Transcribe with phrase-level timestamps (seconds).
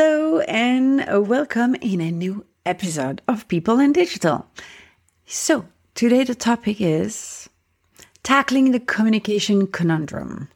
[0.00, 4.46] And welcome in a new episode of People and Digital.
[5.26, 7.50] So, today the topic is
[8.22, 10.48] tackling the communication conundrum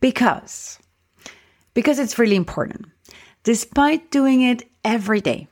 [0.00, 0.78] because
[1.72, 2.84] because it's really important.
[3.44, 5.48] Despite doing it every day,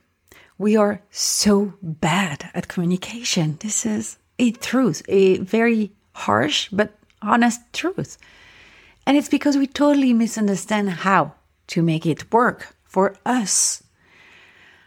[0.59, 3.57] we are so bad at communication.
[3.61, 8.19] This is a truth, a very harsh but honest truth.
[9.07, 11.33] And it's because we totally misunderstand how
[11.69, 13.83] to make it work for us.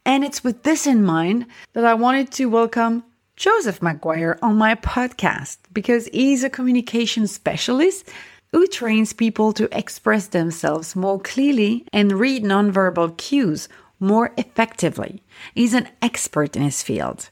[0.06, 3.03] And it's with this in mind that I wanted to welcome
[3.38, 8.09] Joseph McGuire on my podcast because he's a communication specialist
[8.52, 13.69] who trains people to express themselves more clearly and read nonverbal cues
[14.00, 15.24] more effectively.
[15.56, 17.30] He's an expert in his field,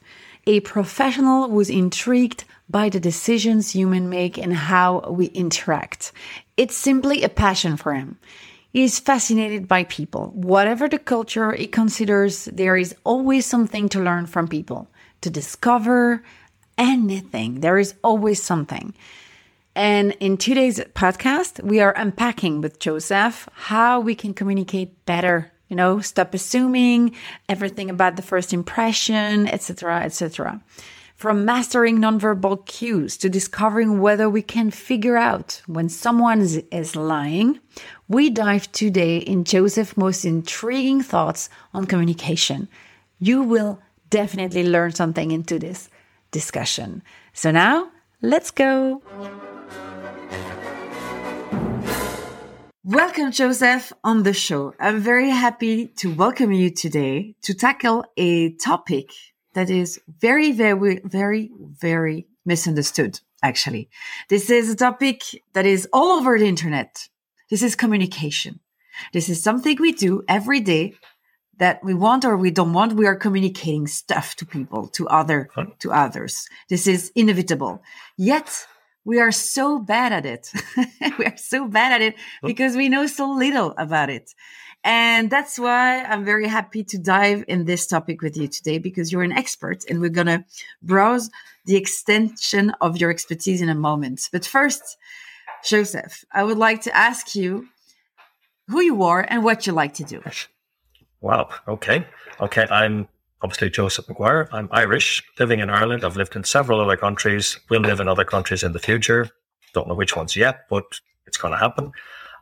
[0.47, 6.13] a professional who's intrigued by the decisions humans make and how we interact.
[6.55, 8.17] It's simply a passion for him.
[8.73, 10.31] Is fascinated by people.
[10.33, 14.87] Whatever the culture, he considers there is always something to learn from people,
[15.19, 16.23] to discover
[16.77, 17.59] anything.
[17.59, 18.93] There is always something.
[19.75, 25.51] And in today's podcast, we are unpacking with Joseph how we can communicate better.
[25.67, 27.13] You know, stop assuming
[27.49, 30.61] everything about the first impression, etc., etc.
[31.21, 37.59] From mastering nonverbal cues to discovering whether we can figure out when someone is lying,
[38.07, 42.69] we dive today in Joseph's most intriguing thoughts on communication.
[43.19, 45.91] You will definitely learn something into this
[46.31, 47.03] discussion.
[47.33, 47.91] So now,
[48.23, 49.03] let's go.
[52.83, 54.73] Welcome, Joseph, on the show.
[54.79, 59.11] I'm very happy to welcome you today to tackle a topic
[59.53, 63.89] that is very, very, very, very misunderstood, actually.
[64.29, 65.23] This is a topic
[65.53, 67.07] that is all over the internet.
[67.49, 68.59] This is communication.
[69.13, 70.93] This is something we do every day
[71.57, 72.93] that we want or we don't want.
[72.93, 75.49] We are communicating stuff to people, to other,
[75.79, 76.47] to others.
[76.69, 77.83] This is inevitable.
[78.17, 78.65] Yet
[79.03, 80.51] we are so bad at it.
[81.19, 84.33] we are so bad at it because we know so little about it.
[84.83, 89.11] And that's why I'm very happy to dive in this topic with you today because
[89.11, 90.43] you're an expert and we're going to
[90.81, 91.29] browse
[91.65, 94.27] the extension of your expertise in a moment.
[94.31, 94.97] But first,
[95.63, 97.67] Joseph, I would like to ask you
[98.69, 100.23] who you are and what you like to do.
[101.19, 101.49] Wow.
[101.67, 102.05] Okay.
[102.39, 102.65] Okay.
[102.71, 103.07] I'm
[103.43, 104.47] obviously Joseph McGuire.
[104.51, 106.03] I'm Irish, living in Ireland.
[106.03, 107.59] I've lived in several other countries.
[107.69, 109.29] We'll live in other countries in the future.
[109.73, 111.91] Don't know which ones yet, but it's going to happen.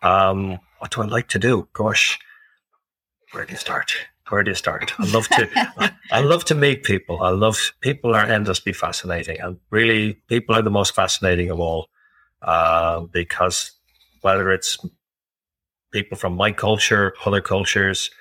[0.02, 1.68] Um, what do I like to do?
[1.74, 2.18] Gosh,
[3.32, 3.92] where do you start?
[4.30, 4.94] Where do you start?
[5.00, 7.24] I love to, I love to meet people.
[7.24, 11.88] I love people are endlessly fascinating, and really, people are the most fascinating of all
[12.42, 13.72] uh, because
[14.22, 14.78] whether it's
[15.92, 18.12] people from my culture, other cultures,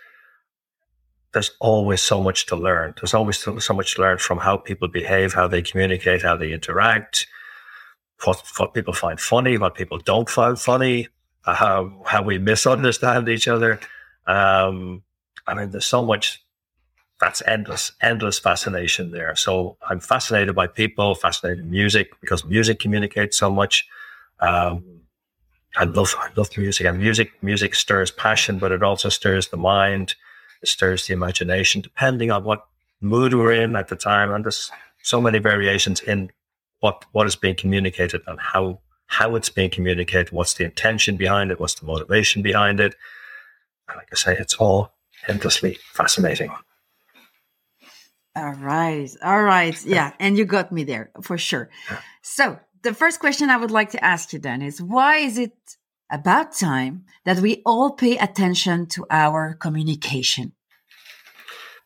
[1.32, 2.94] there's always so much to learn.
[2.96, 6.52] There's always so, much to learn from how people behave, how they communicate, how they
[6.52, 7.26] interact,
[8.24, 11.08] what, what people find funny, what people don't find funny,
[11.44, 13.78] uh, how, how we misunderstand each other.
[14.28, 15.02] Um,
[15.46, 16.44] I mean, there's so much
[17.20, 19.34] that's endless, endless fascination there.
[19.34, 23.88] So I'm fascinated by people, fascinated in music because music communicates so much.
[24.38, 24.84] Um,
[25.76, 29.56] I love, I love music and music, music stirs passion, but it also stirs the
[29.56, 30.14] mind.
[30.62, 32.66] It stirs the imagination, depending on what
[33.00, 34.32] mood we're in at the time.
[34.32, 34.70] And there's
[35.02, 36.30] so many variations in
[36.80, 40.30] what, what is being communicated and how, how it's being communicated.
[40.30, 41.58] What's the intention behind it?
[41.58, 42.94] What's the motivation behind it?
[43.94, 44.92] Like I say, it's all
[45.26, 46.50] endlessly fascinating.
[48.36, 49.10] All right.
[49.22, 49.84] All right.
[49.84, 50.12] Yeah.
[50.20, 51.70] And you got me there for sure.
[52.22, 55.56] So the first question I would like to ask you then is why is it
[56.10, 60.52] about time that we all pay attention to our communication?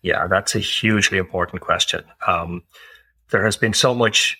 [0.03, 2.05] Yeah, that's a hugely important question.
[2.27, 2.65] Um,
[3.31, 4.37] there has been so much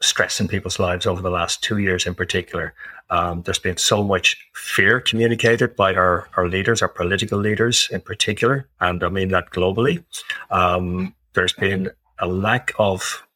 [0.00, 2.74] stress in people's lives over the last two years in particular.
[3.10, 8.00] Um, there's been so much fear communicated by our, our leaders, our political leaders in
[8.00, 10.04] particular, and I mean that globally.
[10.50, 13.26] Um, there's been a lack of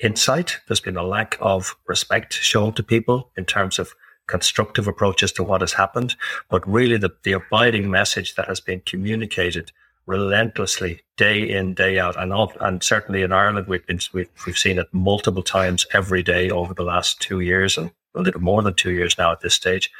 [0.00, 0.58] insight.
[0.66, 3.94] There's been a lack of respect shown to people in terms of
[4.26, 6.14] constructive approaches to what has happened.
[6.50, 9.72] But really, the, the abiding message that has been communicated
[10.08, 12.16] relentlessly day in day out.
[12.16, 16.50] And and certainly in Ireland we've been we've, we've seen it multiple times every day
[16.50, 19.54] over the last two years and a little more than two years now at this
[19.54, 19.90] stage.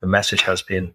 [0.00, 0.94] The message has been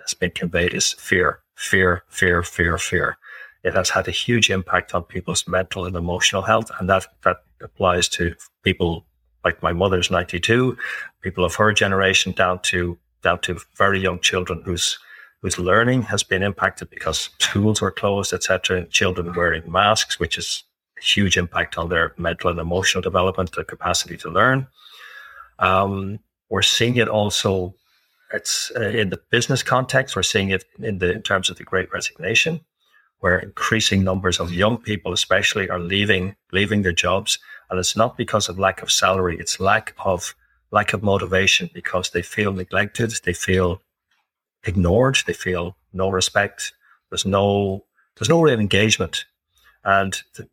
[0.00, 3.16] has been conveyed is fear fear fear fear fear.
[3.64, 7.38] It has had a huge impact on people's mental and emotional health and that that
[7.62, 9.06] applies to people
[9.44, 10.76] like my mother's 92
[11.22, 14.98] people of her generation down to down to very young children whose
[15.42, 18.86] whose learning has been impacted because schools were closed, etc.
[18.86, 20.64] Children wearing masks, which is
[20.98, 24.66] a huge impact on their mental and emotional development, the capacity to learn.
[25.58, 27.74] Um, we're seeing it also.
[28.32, 30.14] It's uh, in the business context.
[30.14, 32.60] We're seeing it in the in terms of the Great Resignation,
[33.18, 37.38] where increasing numbers of young people, especially, are leaving leaving their jobs,
[37.68, 39.36] and it's not because of lack of salary.
[39.38, 40.34] It's lack of
[40.70, 43.12] lack of motivation because they feel neglected.
[43.24, 43.80] They feel
[44.64, 45.18] ignored.
[45.26, 46.72] They feel no respect.
[47.10, 47.84] There's no
[48.16, 49.24] there's no real engagement,
[49.84, 50.48] and th-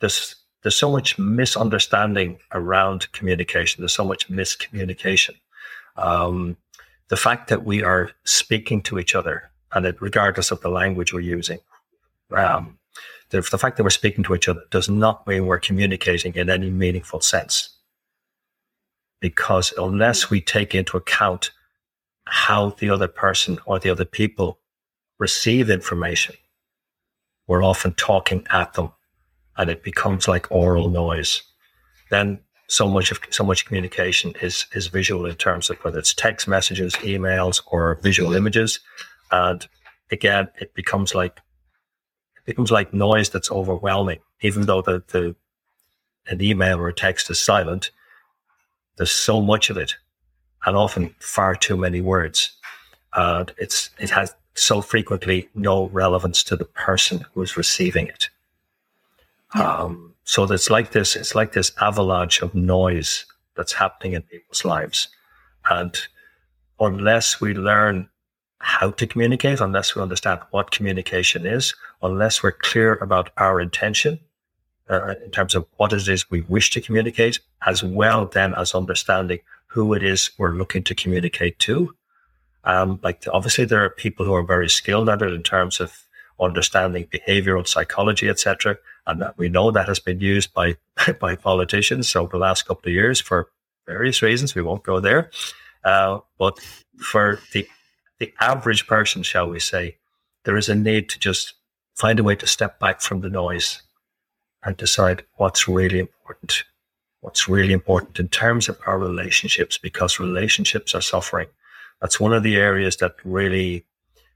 [0.00, 3.82] there's there's so much misunderstanding around communication.
[3.82, 5.34] There's so much miscommunication.
[5.96, 6.56] Um,
[7.08, 11.12] the fact that we are speaking to each other, and it, regardless of the language
[11.12, 11.58] we're using,
[12.30, 12.78] um,
[13.30, 16.50] the, the fact that we're speaking to each other does not mean we're communicating in
[16.50, 17.70] any meaningful sense.
[19.20, 21.50] Because unless we take into account
[22.30, 24.58] how the other person or the other people
[25.18, 26.36] receive information.
[27.46, 28.92] We're often talking at them
[29.56, 31.42] and it becomes like oral noise.
[32.10, 36.14] Then so much of so much communication is is visual in terms of whether it's
[36.14, 38.80] text messages, emails, or visual images.
[39.30, 39.66] And
[40.10, 41.40] again, it becomes like
[42.36, 45.34] it becomes like noise that's overwhelming, even though the, the
[46.28, 47.90] an email or a text is silent.
[48.96, 49.96] There's so much of it
[50.68, 52.52] and often far too many words.
[53.14, 58.28] And it's it has so frequently no relevance to the person who is receiving it.
[59.54, 59.76] Yeah.
[59.76, 63.24] Um, so it's like this, it's like this avalanche of noise
[63.56, 65.08] that's happening in people's lives.
[65.70, 65.96] And
[66.78, 68.10] unless we learn
[68.58, 74.20] how to communicate, unless we understand what communication is, unless we're clear about our intention
[74.90, 78.74] uh, in terms of what it is we wish to communicate, as well then as
[78.74, 81.94] understanding who it is we're looking to communicate to.
[82.64, 86.04] Um, like obviously there are people who are very skilled at it in terms of
[86.40, 88.76] understanding behavioral psychology, etc.
[89.06, 90.76] And that we know that has been used by
[91.20, 93.48] by politicians over the last couple of years for
[93.86, 94.54] various reasons.
[94.54, 95.30] We won't go there.
[95.84, 96.58] Uh, but
[96.98, 97.66] for the
[98.18, 99.96] the average person, shall we say,
[100.44, 101.54] there is a need to just
[101.94, 103.82] find a way to step back from the noise
[104.64, 106.64] and decide what's really important
[107.20, 111.48] what's really important in terms of our relationships because relationships are suffering.
[112.00, 113.84] That's one of the areas that really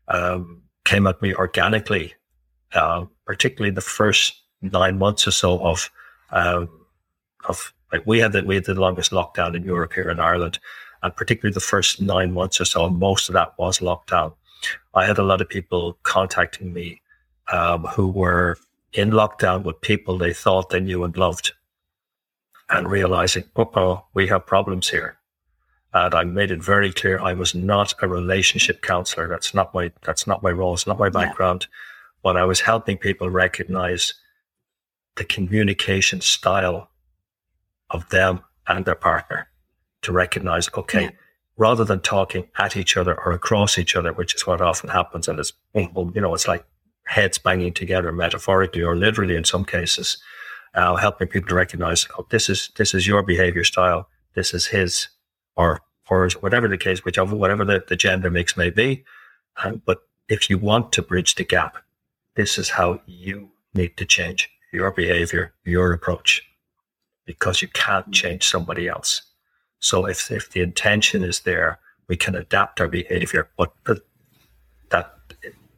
[0.09, 2.15] um, came at me organically,
[2.75, 5.91] uh, particularly the first nine months or so of
[6.31, 6.69] um,
[7.45, 10.59] of like we had the we had the longest lockdown in Europe here in Ireland,
[11.03, 14.35] and particularly the first nine months or so, most of that was lockdown.
[14.95, 17.01] I had a lot of people contacting me
[17.53, 18.57] um, who were
[18.93, 21.53] in lockdown with people they thought they knew and loved,
[22.73, 25.19] and realizing, oh, we have problems here.
[25.95, 29.29] And I made it very clear I was not a relationship counselor.
[29.29, 30.73] That's not my that's not my role.
[30.73, 31.67] It's not my background.
[31.69, 31.77] Yeah.
[32.23, 34.15] But I was helping people recognize
[35.17, 36.89] the communication style
[37.91, 39.49] of them and their partner
[40.03, 41.11] to recognize, okay, yeah.
[41.59, 45.29] rather than talking at each other or across each other, which is what often happens,
[45.29, 46.65] and it's, you know, it's like
[47.05, 50.17] heads banging together metaphorically or literally in some cases,
[50.75, 54.09] uh, helping people to recognize, oh, this is, this is your behavior style.
[54.35, 55.09] This is his
[55.57, 59.05] or hers, whatever the case, whichever, whatever the, the gender mix may be.
[59.63, 61.77] Um, but if you want to bridge the gap,
[62.37, 66.43] this is how you need to change your behavior, your approach,
[67.27, 69.23] because you can't change somebody else.
[69.81, 74.01] So if, if the intention is there, we can adapt our behavior, but, but
[74.91, 75.15] that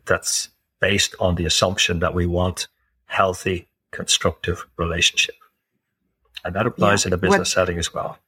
[0.07, 2.69] that's based on the assumption that we want
[3.07, 5.37] healthy, constructive relationship.
[6.45, 7.09] And that applies yeah.
[7.09, 8.19] in a business what, setting as well.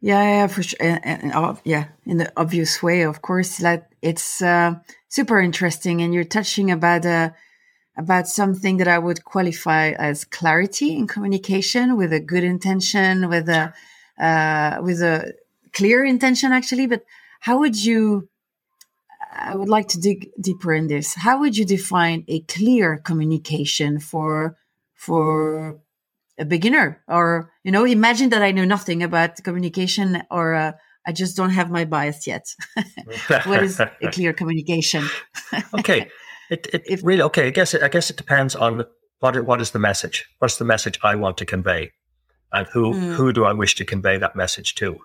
[0.00, 0.78] Yeah, yeah, for sure.
[0.80, 3.60] And, and, uh, yeah, in the obvious way, of course.
[3.60, 4.74] Like it's uh,
[5.08, 7.30] super interesting, and you're touching about uh,
[7.96, 13.48] about something that I would qualify as clarity in communication, with a good intention, with
[13.48, 13.72] a
[14.20, 15.34] uh, with a
[15.72, 16.86] clear intention, actually.
[16.86, 17.04] But
[17.40, 18.28] how would you?
[19.38, 21.14] I would like to dig deeper in this.
[21.14, 24.56] How would you define a clear communication for
[24.94, 25.80] for
[26.38, 27.02] a beginner?
[27.08, 30.72] Or you know, imagine that I know nothing about communication, or uh,
[31.06, 32.46] I just don't have my bias yet.
[33.44, 35.04] what is a clear communication?
[35.78, 36.10] okay,
[36.50, 37.46] it, it, it, really okay.
[37.46, 38.84] I guess it, I guess it depends on
[39.20, 40.26] what what is the message.
[40.38, 41.92] What's the message I want to convey?
[42.52, 43.14] and who mm.
[43.14, 44.98] who do I wish to convey that message to?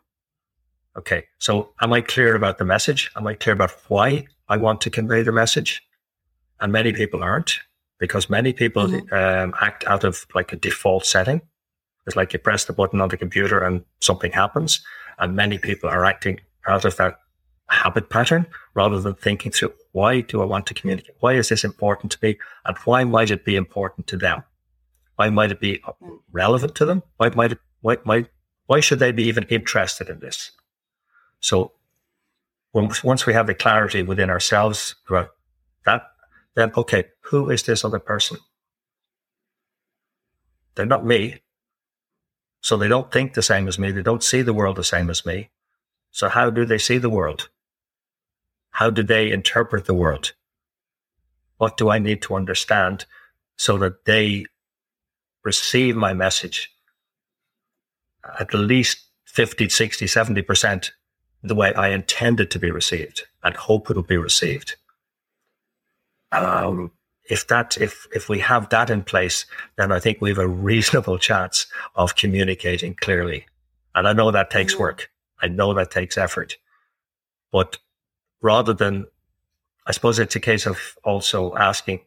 [0.95, 3.11] Okay, so am I clear about the message?
[3.15, 5.81] Am I clear about why I want to convey the message?
[6.59, 7.59] And many people aren't
[7.99, 9.13] because many people mm-hmm.
[9.13, 11.41] um, act out of like a default setting.
[12.05, 14.83] It's like you press the button on the computer and something happens.
[15.17, 17.15] And many people are acting out of that
[17.69, 18.45] habit pattern
[18.75, 21.15] rather than thinking through why do I want to communicate?
[21.19, 22.37] Why is this important to me?
[22.65, 24.43] And why might it be important to them?
[25.15, 25.81] Why might it be
[26.31, 27.03] relevant to them?
[27.17, 28.25] Why might it, why, why,
[28.67, 30.51] why should they be even interested in this?
[31.43, 31.73] So
[32.71, 35.31] once we have the clarity within ourselves about
[35.85, 36.03] that,
[36.55, 38.37] then okay, who is this other person?
[40.75, 41.41] They're not me.
[42.61, 43.91] So they don't think the same as me.
[43.91, 45.49] They don't see the world the same as me.
[46.11, 47.49] So how do they see the world?
[48.71, 50.31] How do they interpret the world?
[51.57, 53.05] What do I need to understand
[53.57, 54.45] so that they
[55.43, 56.71] receive my message
[58.39, 60.91] at the least 50, 60, 70%
[61.43, 64.75] the way I intended to be received and hope it'll be received.
[66.31, 66.91] Um,
[67.29, 69.45] if that, if, if we have that in place,
[69.77, 73.45] then I think we have a reasonable chance of communicating clearly.
[73.95, 75.09] And I know that takes work.
[75.41, 76.55] I know that takes effort,
[77.51, 77.77] but
[78.41, 79.05] rather than,
[79.85, 81.99] I suppose it's a case of also asking,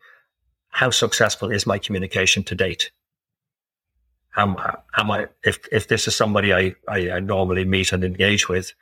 [0.71, 2.91] how successful is my communication to date?
[4.37, 4.57] am,
[4.97, 8.73] am I, if, if this is somebody I, I, I normally meet and engage with,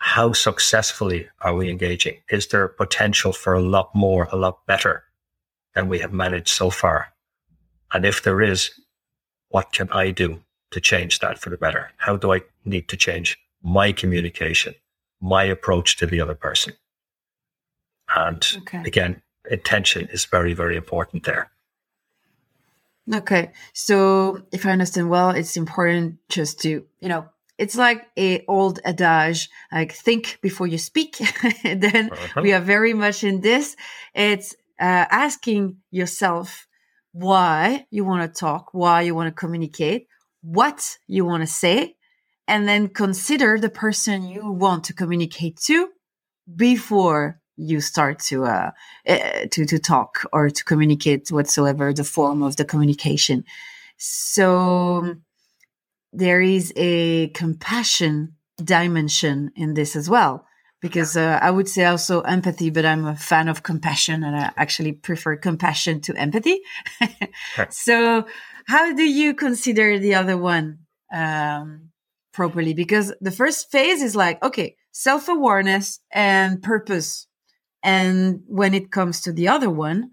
[0.00, 2.16] how successfully are we engaging?
[2.30, 5.04] Is there potential for a lot more, a lot better
[5.74, 7.12] than we have managed so far?
[7.92, 8.70] And if there is,
[9.50, 10.40] what can I do
[10.70, 11.90] to change that for the better?
[11.98, 14.74] How do I need to change my communication,
[15.20, 16.72] my approach to the other person?
[18.16, 18.82] And okay.
[18.86, 21.50] again, intention is very, very important there.
[23.12, 23.52] Okay.
[23.74, 27.28] So if I understand well, it's important just to, you know,
[27.60, 31.18] it's like a old adage, like think before you speak.
[31.62, 32.40] then uh-huh.
[32.42, 33.76] we are very much in this.
[34.14, 36.66] It's uh, asking yourself
[37.12, 40.06] why you want to talk, why you want to communicate,
[40.40, 41.96] what you want to say,
[42.48, 45.90] and then consider the person you want to communicate to
[46.56, 48.70] before you start to uh,
[49.06, 49.18] uh,
[49.50, 53.44] to to talk or to communicate whatsoever the form of the communication.
[53.98, 55.16] So
[56.12, 60.46] there is a compassion dimension in this as well
[60.80, 64.50] because uh, I would say also empathy, but I'm a fan of compassion and I
[64.56, 66.60] actually prefer compassion to empathy.
[67.70, 68.26] so,
[68.66, 70.78] how do you consider the other one
[71.12, 71.90] um,
[72.32, 72.72] properly?
[72.72, 77.26] Because the first phase is like, okay, self awareness and purpose
[77.82, 80.10] and when it comes to the other one,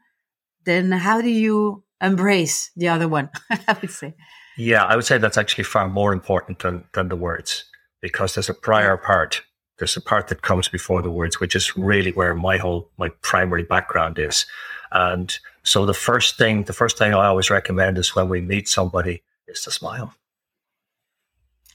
[0.66, 3.30] then how do you embrace the other one?
[3.50, 4.16] I would say.
[4.58, 7.64] Yeah, I would say that's actually far more important than, than the words
[8.02, 9.42] because there's a prior part.
[9.78, 13.10] There's a part that comes before the words, which is really where my whole, my
[13.22, 14.48] primary background is.
[14.92, 18.68] And so the first thing, the first thing I always recommend is when we meet
[18.68, 20.16] somebody is to smile.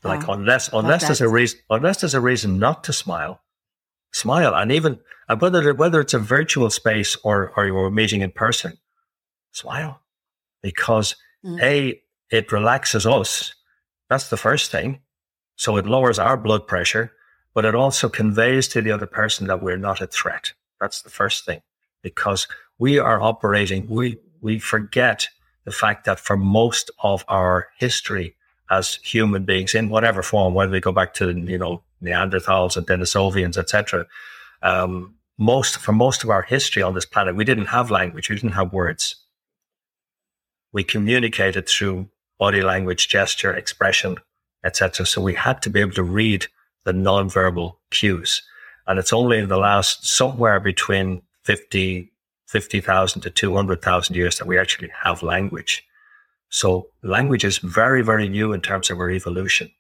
[0.03, 3.41] Like oh, unless, unless there's a reason, unless there's a reason not to smile,
[4.13, 4.53] smile.
[4.53, 4.99] And even,
[5.29, 8.79] and whether, whether it's a virtual space or, or you're meeting in person,
[9.53, 10.01] smile
[10.61, 11.63] because mm.
[11.63, 13.55] A, it relaxes us.
[14.09, 15.01] That's the first thing.
[15.57, 17.13] So it lowers our blood pressure,
[17.55, 20.55] but it also conveys to the other person that we're not a threat.
[20.81, 21.61] That's the first thing
[22.03, 22.49] because
[22.79, 25.29] we are operating, we, we forget
[25.65, 28.35] the fact that for most of our history
[28.71, 32.87] as human beings in whatever form, whether we go back to, you know, Neanderthals and
[32.87, 34.07] Denisovians, etc.,
[34.63, 38.29] um, most, for most of our history on this planet, we didn't have language.
[38.29, 39.23] We didn't have words
[40.73, 42.09] we communicated through
[42.43, 44.17] body language, gesture, expression,
[44.65, 45.07] etc.
[45.07, 46.47] So we had to be able to read
[46.83, 48.43] the nonverbal cues.
[48.89, 52.11] And it's only in the last somewhere between 50,
[52.47, 55.85] 50,000 to 200,000 years that we actually have language.
[56.49, 59.71] So language is very, very new in terms of our evolution.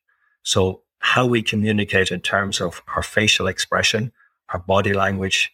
[0.45, 4.13] So how we communicate in terms of our facial expression,
[4.51, 5.51] our body language.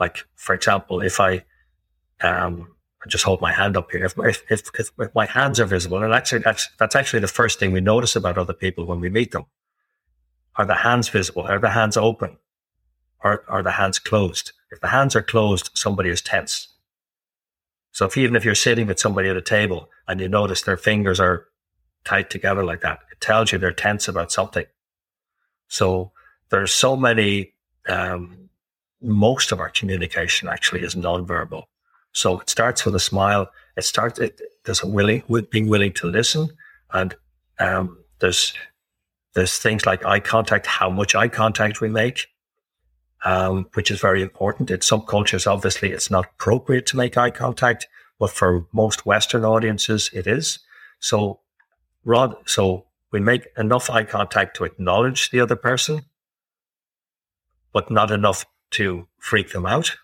[0.00, 1.44] Like, for example, if I,
[2.22, 4.04] um, I just hold my hand up here.
[4.04, 7.58] If, if, if, if, my hands are visible, and actually that's, that's actually the first
[7.58, 9.46] thing we notice about other people when we meet them.
[10.56, 11.42] Are the hands visible?
[11.42, 12.36] Are the hands open?
[13.22, 14.52] Or are the hands closed?
[14.70, 16.68] If the hands are closed, somebody is tense.
[17.92, 20.76] So if, even if you're sitting with somebody at a table and you notice their
[20.76, 21.46] fingers are
[22.04, 24.66] tight together like that, it tells you they're tense about something.
[25.68, 26.12] So
[26.50, 27.54] there's so many,
[27.88, 28.50] um,
[29.02, 31.64] most of our communication actually is nonverbal.
[32.12, 33.50] So it starts with a smile.
[33.76, 36.48] It starts, it, there's a willing, with being willing to listen.
[36.92, 37.14] And,
[37.58, 38.52] um, there's,
[39.34, 42.26] there's things like eye contact, how much eye contact we make,
[43.24, 44.70] um, which is very important.
[44.70, 47.86] In some cultures, obviously, it's not appropriate to make eye contact,
[48.18, 50.58] but for most Western audiences, it is.
[50.98, 51.40] So,
[52.04, 56.02] Rod, so we make enough eye contact to acknowledge the other person,
[57.72, 59.96] but not enough to freak them out.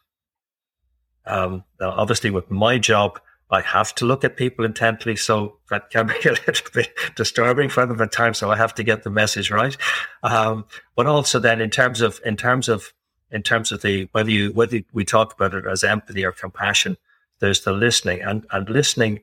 [1.26, 6.06] Um, obviously, with my job, I have to look at people intently, so that can
[6.22, 8.38] be a little bit disturbing for them at times.
[8.38, 9.76] So I have to get the message right.
[10.22, 12.92] Um, but also, then in terms of in terms of
[13.30, 16.96] in terms of the whether you whether we talk about it as empathy or compassion,
[17.40, 19.20] there's the listening, and and listening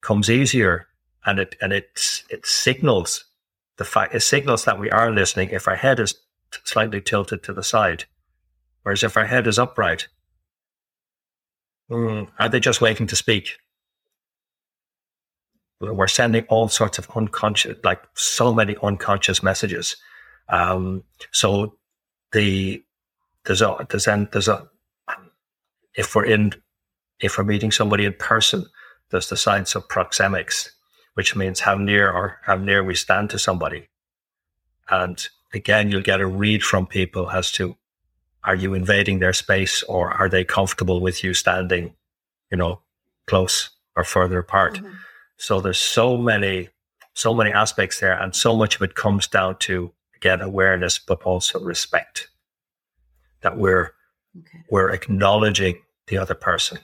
[0.00, 0.88] comes easier,
[1.24, 3.24] and it and it it signals
[3.76, 6.14] the fact it signals that we are listening if our head is
[6.64, 8.04] slightly tilted to the side,
[8.82, 10.08] whereas if our head is upright,
[11.90, 13.58] Mm, are they just waiting to speak?
[15.80, 19.96] We're sending all sorts of unconscious, like so many unconscious messages.
[20.48, 21.76] Um, so
[22.32, 22.82] the
[23.44, 24.66] there's a there's there's a
[25.94, 26.52] if we're in
[27.20, 28.64] if we're meeting somebody in person,
[29.10, 30.70] there's the science of proxemics,
[31.14, 33.88] which means how near or how near we stand to somebody.
[34.88, 37.76] And again, you'll get a read from people as to
[38.46, 41.94] are you invading their space or are they comfortable with you standing,
[42.50, 42.80] you know,
[43.26, 44.74] close or further apart?
[44.74, 44.92] Mm-hmm.
[45.36, 46.68] So there's so many,
[47.14, 48.18] so many aspects there.
[48.18, 52.28] And so much of it comes down to, again, awareness, but also respect
[53.42, 53.92] that we're,
[54.38, 54.64] okay.
[54.70, 56.78] we're acknowledging the other person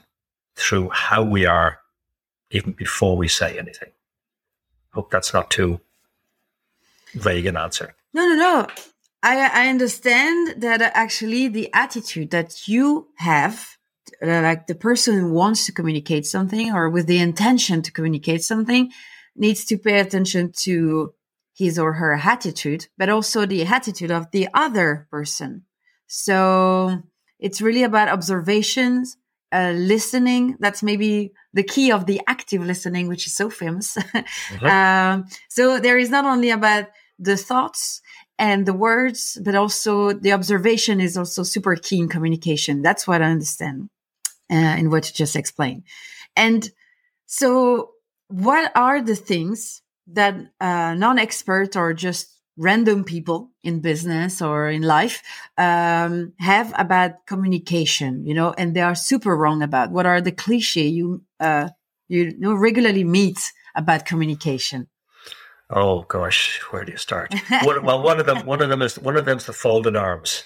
[0.55, 1.79] through how we are
[2.51, 3.89] even before we say anything.
[4.93, 5.79] Hope that's not too
[7.13, 7.95] vague an answer.
[8.13, 8.67] No, no, no.
[9.23, 13.77] I, I understand that actually the attitude that you have,
[14.21, 18.43] uh, like the person who wants to communicate something or with the intention to communicate
[18.43, 18.91] something,
[19.35, 21.13] needs to pay attention to
[21.55, 25.63] his or her attitude, but also the attitude of the other person.
[26.07, 27.01] So
[27.39, 29.17] it's really about observations,
[29.53, 30.57] uh, listening.
[30.59, 33.95] That's maybe the key of the active listening, which is so famous.
[33.95, 34.65] mm-hmm.
[34.65, 36.87] um, so there is not only about
[37.19, 38.01] the thoughts
[38.39, 42.81] and the words, but also the observation is also super key in communication.
[42.81, 43.89] That's what I understand
[44.51, 45.83] uh, in what you just explained.
[46.35, 46.69] And
[47.25, 47.91] so,
[48.27, 54.81] what are the things that uh, non-expert or just random people in business or in
[54.81, 55.21] life
[55.57, 58.25] um, have about communication?
[58.25, 59.91] You know, and they are super wrong about.
[59.91, 61.69] What are the cliche you uh,
[62.07, 63.39] you know regularly meet
[63.75, 64.87] about communication?
[65.75, 67.33] Oh gosh, where do you start?
[67.65, 70.43] well, one of them, one of them is one of them's the folded arms.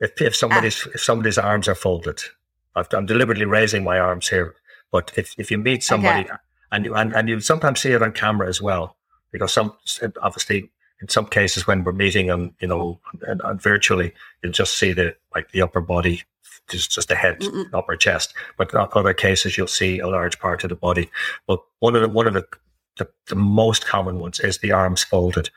[0.00, 0.90] If if somebody's ah.
[0.94, 2.20] if somebody's arms are folded,
[2.74, 4.56] i am deliberately raising my arms here.
[4.90, 6.34] But if, if you meet somebody okay.
[6.72, 8.96] and you and, and you sometimes see it on camera as well,
[9.30, 9.76] because some
[10.20, 10.70] obviously
[11.00, 14.92] in some cases when we're meeting and you know and, and virtually, you'll just see
[14.92, 16.22] the like the upper body,
[16.68, 17.72] just just the head, Mm-mm.
[17.72, 18.34] upper chest.
[18.56, 21.08] But in other cases, you'll see a large part of the body.
[21.46, 22.46] But one of the one of the
[22.96, 25.50] the, the most common ones is the arms folded.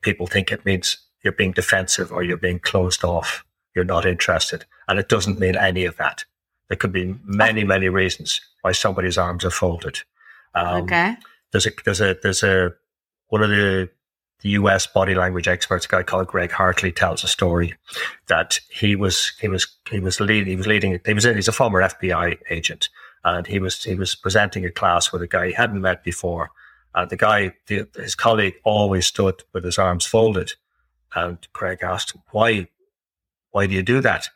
[0.00, 3.44] People think it means you're being defensive or you're being closed off.
[3.74, 6.24] You're not interested, and it doesn't mean any of that.
[6.68, 10.00] There could be many, many reasons why somebody's arms are folded.
[10.54, 11.16] Um, okay.
[11.52, 12.74] There's a there's a there's a
[13.28, 13.88] one of the
[14.40, 17.74] the US body language experts, a guy called Greg Hartley, tells a story
[18.28, 21.52] that he was he was he was leading he was leading he was he's a
[21.52, 22.88] former FBI agent
[23.24, 26.50] and he was he was presenting a class with a guy he hadn't met before.
[26.94, 30.52] And the guy, the, his colleague, always stood with his arms folded.
[31.14, 32.68] And Craig asked "Why?
[33.50, 34.28] Why do you do that?"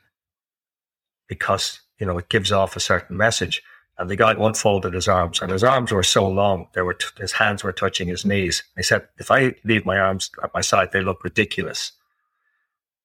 [1.29, 3.63] Because you know it gives off a certain message.
[3.99, 7.07] And the guy unfolded his arms, and his arms were so long, they were t-
[7.19, 8.63] his hands were touching his knees.
[8.77, 11.93] He said, "If I leave my arms at my side, they look ridiculous."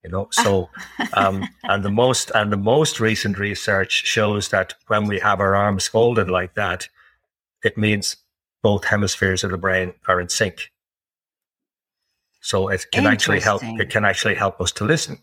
[0.04, 0.70] You know, so
[1.14, 5.56] um, and the most and the most recent research shows that when we have our
[5.56, 6.88] arms folded like that,
[7.64, 8.16] it means
[8.64, 10.72] both hemispheres of the brain are in sync.
[12.42, 13.62] So it can actually help.
[13.64, 15.20] It can actually help us to listen.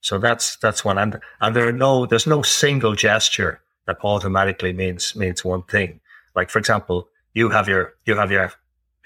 [0.00, 0.98] So that's that's one.
[0.98, 6.00] And and there are no there's no single gesture that automatically means means one thing.
[6.34, 8.52] Like for example, you have your you have your,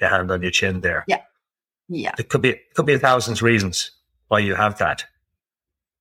[0.00, 1.04] your hand on your chin there.
[1.06, 1.22] Yeah.
[1.88, 2.12] Yeah.
[2.18, 3.92] It could be it could be a thousand reasons
[4.28, 5.04] why you have that.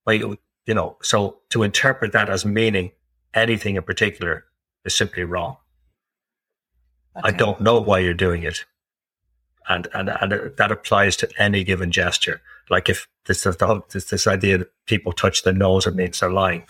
[0.03, 2.91] Why you you know, so to interpret that as meaning
[3.33, 4.45] anything in particular
[4.83, 5.57] is simply wrong.
[7.17, 7.29] Okay.
[7.29, 8.65] I don't know why you're doing it.
[9.69, 12.41] And, and, and that applies to any given gesture.
[12.69, 16.63] Like if this, this, this idea that people touch their nose, it means they're lying.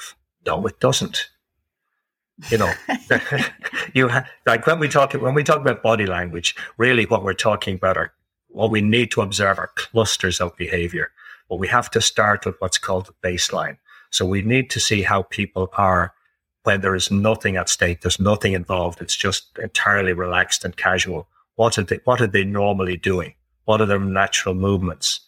[0.45, 1.29] No, it doesn't
[2.49, 2.71] you know
[3.93, 7.33] you ha- like when we talk when we talk about body language really what we're
[7.33, 8.13] talking about are
[8.49, 11.11] what we need to observe are clusters of behavior
[11.49, 13.77] but we have to start with what's called the baseline
[14.09, 16.13] so we need to see how people are
[16.67, 21.27] when there is nothing at stake there's nothing involved it's just entirely relaxed and casual.
[21.55, 23.33] What are they what are they normally doing?
[23.65, 25.19] What are their natural movements?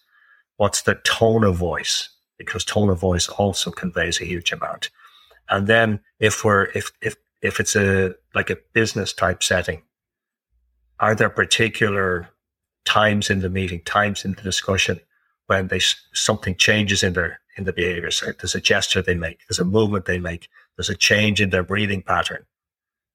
[0.60, 2.10] What's the tone of voice?
[2.38, 4.90] Because tone of voice also conveys a huge amount.
[5.50, 9.82] And then if we're, if, if, if it's a, like a business type setting,
[11.00, 12.30] are there particular
[12.86, 15.00] times in the meeting, times in the discussion
[15.48, 15.80] when they,
[16.14, 18.12] something changes in their, in the behavior?
[18.12, 20.50] So There's a gesture they make, there's a movement they make,
[20.80, 22.46] there's a change in their breathing pattern.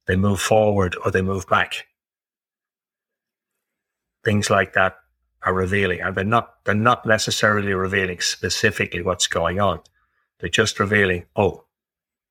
[0.07, 1.87] They move forward or they move back.
[4.22, 4.98] Things like that
[5.42, 9.81] are revealing and they're not, they're not necessarily revealing specifically what's going on.
[10.38, 11.64] They're just revealing, oh,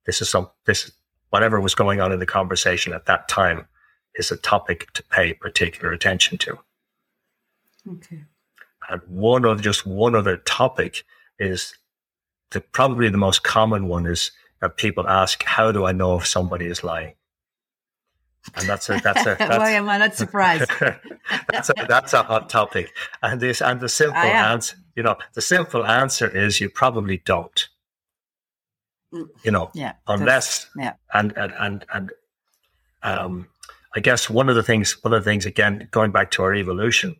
[0.05, 0.91] this is some, this,
[1.31, 3.65] whatever was going on in the conversation at that time
[4.13, 6.59] is a topic to pay particular attention to.
[7.91, 8.23] Okay.
[8.87, 11.03] And one of just one other topic
[11.39, 11.73] is
[12.51, 14.29] the probably the most common one is
[14.63, 17.13] that people ask, "How do I know if somebody is lying?"
[18.55, 20.71] And that's a that's a that's, why am I not surprised?
[21.51, 22.91] that's a that's a hot topic.
[23.21, 27.69] And this and the simple answer, you know, the simple answer is you probably don't
[29.43, 30.93] you know, yeah, unless, yeah.
[31.13, 32.11] and, and, and, and,
[33.03, 33.47] um,
[33.95, 36.55] I guess one of the things, one of the things, again, going back to our
[36.55, 37.15] evolution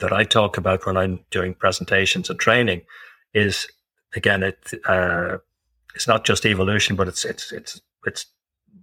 [0.00, 2.82] that I talk about when I'm doing presentations and training
[3.32, 3.68] is,
[4.14, 5.38] again, it, uh,
[5.96, 8.26] it's not just evolution, but it's, it's, it's, it's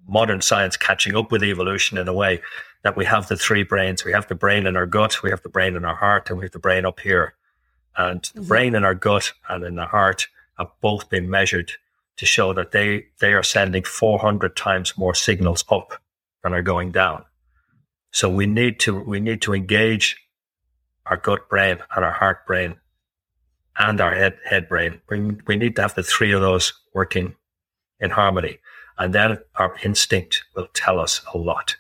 [0.08, 2.42] modern science catching up with evolution in a way
[2.82, 4.04] that we have the three brains.
[4.04, 6.40] We have the brain in our gut, we have the brain in our heart, and
[6.40, 7.36] we have the brain up here.
[7.96, 8.48] And the mm-hmm.
[8.48, 11.72] brain in our gut and in the heart have both been measured
[12.18, 16.02] to show that they, they are sending 400 times more signals up
[16.42, 17.26] than are going down.
[18.12, 20.18] So we need to, we need to engage
[21.06, 22.78] our gut brain and our heart brain
[23.78, 25.02] and our head, head brain.
[25.10, 27.36] We, we need to have the three of those working
[28.00, 28.60] in harmony.
[28.98, 31.76] And then our instinct will tell us a lot.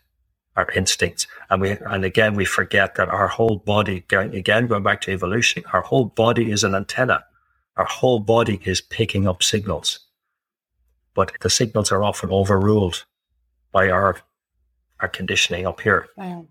[0.55, 1.25] Our instincts.
[1.49, 5.63] And we, and again, we forget that our whole body, again, going back to evolution,
[5.73, 7.23] our whole body is an antenna.
[7.75, 9.99] Our whole body is picking up signals
[11.13, 13.05] but the signals are often overruled
[13.71, 14.17] by our
[14.99, 16.07] our conditioning up here.
[16.15, 16.47] Wow.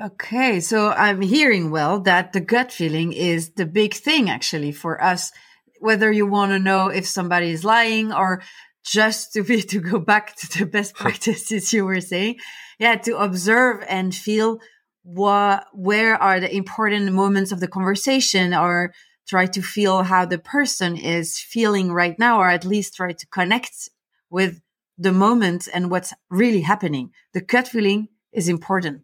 [0.00, 5.02] Okay, so I'm hearing well that the gut feeling is the big thing actually for
[5.02, 5.32] us,
[5.80, 8.40] whether you want to know if somebody is lying or
[8.84, 12.36] just to be to go back to the best practices you were saying,
[12.78, 14.60] yeah, to observe and feel
[15.02, 18.94] what where are the important moments of the conversation or
[19.28, 23.26] try to feel how the person is feeling right now, or at least try to
[23.26, 23.88] connect
[24.30, 24.60] with
[24.96, 27.10] the moment and what's really happening.
[27.34, 29.02] The gut feeling is important.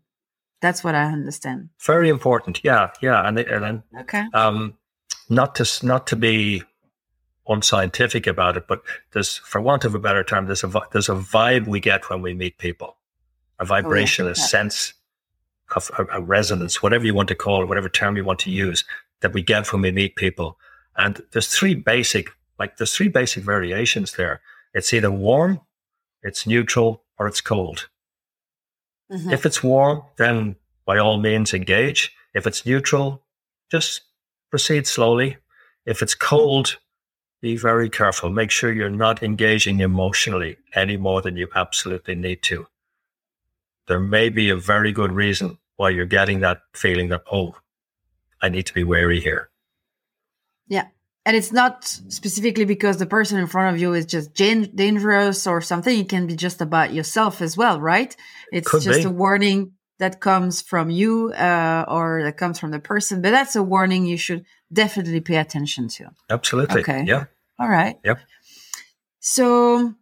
[0.65, 1.69] That's what I understand.
[1.79, 2.63] Very important.
[2.65, 4.25] Yeah, yeah, and, then okay.
[4.33, 4.79] Um,
[5.29, 6.63] not to not to be
[7.47, 8.81] unscientific about it, but
[9.13, 12.23] there's, for want of a better term, there's a there's a vibe we get when
[12.23, 12.97] we meet people,
[13.59, 14.33] a vibration, oh, yeah.
[14.33, 14.95] a sense
[15.77, 18.51] of a, a, resonance, whatever you want to call it, whatever term you want to
[18.51, 18.87] use,
[19.21, 20.57] that we get when we meet people.
[20.97, 24.41] And there's three basic, like there's three basic variations there.
[24.73, 25.61] It's either warm,
[26.23, 27.91] it's neutral, or it's cold.
[29.11, 29.33] Mm-hmm.
[29.33, 32.15] If it's warm, then by all means engage.
[32.35, 33.23] If it's neutral,
[33.71, 34.03] just
[34.51, 35.37] proceed slowly.
[35.87, 36.79] If it's cold,
[37.41, 38.31] be very careful.
[38.31, 42.67] Make sure you're not engaging emotionally any more than you absolutely need to.
[43.87, 47.57] There may be a very good reason why you're getting that feeling that, oh,
[48.41, 49.51] I need to be wary here.
[51.27, 55.63] And it's not specifically because the person in front of you is just dangerous or
[55.63, 55.99] something.
[55.99, 58.15] It can be just about yourself as well, right?
[58.53, 59.09] It's Could just be.
[59.09, 63.57] a warning that comes from you uh, or that comes from the person, but that's
[63.57, 66.11] a warning you should definitely pay attention to.
[66.29, 66.81] Absolutely.
[66.83, 67.05] Okay.
[67.07, 67.25] Yeah.
[67.59, 67.99] All right.
[68.05, 68.19] Yep.
[69.21, 69.95] So,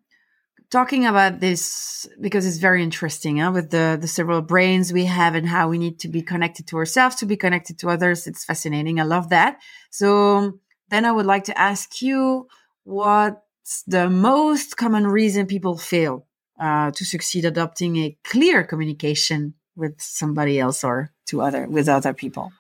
[0.70, 3.52] talking about this because it's very interesting huh?
[3.52, 6.76] with the the several brains we have and how we need to be connected to
[6.78, 8.26] ourselves to be connected to others.
[8.26, 8.98] It's fascinating.
[8.98, 9.58] I love that.
[9.90, 10.58] So
[10.92, 12.48] then I would like to ask you
[12.85, 16.26] what's the most common reason people fail
[16.61, 22.12] uh, to succeed adopting a clear communication with somebody else or to other with other
[22.12, 22.52] people.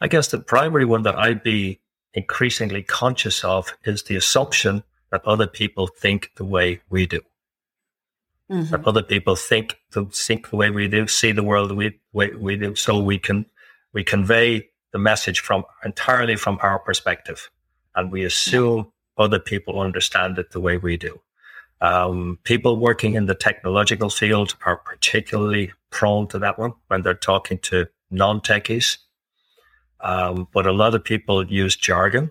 [0.00, 1.80] I guess the primary one that I'd be
[2.14, 7.20] increasingly conscious of is the assumption that other people think the way we do.
[8.50, 8.70] Mm-hmm.
[8.70, 12.00] That other people think the, think the way we do, see the world the way,
[12.12, 13.44] way we do, so we can
[13.92, 17.50] we convey the message from entirely from our perspective,
[17.98, 21.20] and we assume other people understand it the way we do.
[21.80, 27.14] Um, people working in the technological field are particularly prone to that one when they're
[27.14, 28.96] talking to non-techies
[30.00, 32.30] um, but a lot of people use jargon.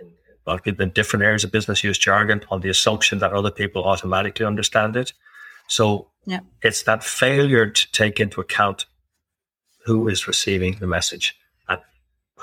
[0.00, 3.32] A lot of people in different areas of business use jargon on the assumption that
[3.32, 5.12] other people automatically understand it.
[5.68, 6.40] So yeah.
[6.62, 8.86] it's that failure to take into account
[9.84, 11.36] who is receiving the message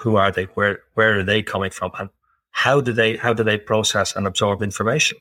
[0.03, 2.09] who are they, where where are they coming from, and
[2.51, 5.17] how do they how do they process and absorb information.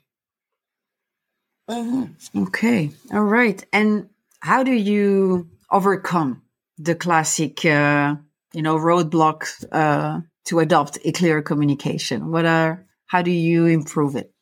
[1.70, 2.42] Mm-hmm.
[2.44, 3.64] Okay, all right.
[3.72, 6.42] And how do you overcome
[6.78, 8.16] the classic uh,
[8.52, 12.32] you know roadblocks uh, to adopt a clear communication?
[12.32, 14.32] What are how do you improve it?